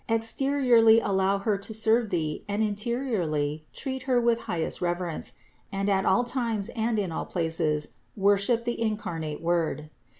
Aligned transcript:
Exteriorly 0.09 0.99
allow 0.99 1.37
Her 1.37 1.59
to 1.59 1.73
THE 1.73 1.77
INCARNATION 1.77 2.07
345 2.07 2.09
serve 2.09 2.09
thee 2.09 2.45
and 2.49 2.63
interiorly 3.43 3.65
treat 3.71 4.03
Her 4.11 4.19
with 4.19 4.39
highest 4.49 4.81
rever 4.81 5.05
ence, 5.05 5.33
and 5.71 5.89
at 5.91 6.07
all 6.07 6.23
times 6.23 6.69
and 6.69 6.97
in 6.97 7.11
all 7.11 7.25
places 7.27 7.89
worship 8.17 8.63
the 8.63 8.81
in 8.81 8.97
carnate 8.97 9.41
Word. 9.43 9.91